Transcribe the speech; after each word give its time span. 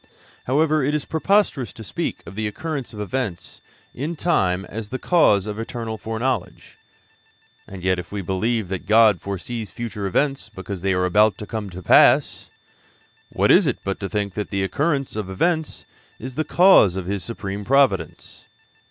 However, 0.45 0.83
it 0.83 0.95
is 0.95 1.05
preposterous 1.05 1.71
to 1.73 1.83
speak 1.83 2.23
of 2.25 2.33
the 2.33 2.47
occurrence 2.47 2.91
of 2.91 2.99
events 2.99 3.61
in 3.93 4.15
time 4.15 4.65
as 4.65 4.89
the 4.89 4.97
cause 4.97 5.45
of 5.45 5.59
eternal 5.59 5.95
foreknowledge. 5.95 6.75
And 7.67 7.83
yet 7.83 7.99
if 7.99 8.11
we 8.11 8.23
believe 8.23 8.67
that 8.69 8.87
God 8.87 9.21
foresees 9.21 9.69
future 9.69 10.07
events 10.07 10.49
because 10.49 10.81
they 10.81 10.93
are 10.93 11.05
about 11.05 11.37
to 11.37 11.45
come 11.45 11.69
to 11.69 11.83
pass, 11.83 12.49
what 13.29 13.51
is 13.51 13.67
it 13.67 13.77
but 13.83 13.99
to 13.99 14.09
think 14.09 14.33
that 14.33 14.49
the 14.49 14.63
occurrence 14.63 15.15
of 15.15 15.29
events 15.29 15.85
is 16.17 16.33
the 16.33 16.43
cause 16.45 16.95
of 16.95 17.05
His 17.05 17.23
supreme 17.23 17.63
providence? 17.63 18.45